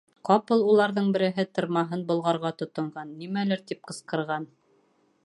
[0.27, 4.49] Ҡапыл уларҙың береһе тырмаһын болғарға тотонған, нимәлер тип ҡысҡырған.